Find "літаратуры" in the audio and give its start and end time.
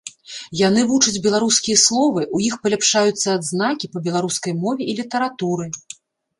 5.05-5.73